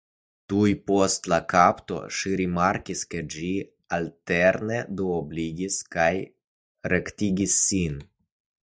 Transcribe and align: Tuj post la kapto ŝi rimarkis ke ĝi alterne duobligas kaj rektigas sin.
Tuj 0.51 0.69
post 0.91 1.29
la 1.33 1.37
kapto 1.53 1.99
ŝi 2.21 2.33
rimarkis 2.41 3.03
ke 3.13 3.21
ĝi 3.35 3.51
alterne 3.99 4.81
duobligas 5.03 5.79
kaj 5.99 6.11
rektigas 6.95 7.63
sin. 7.71 8.05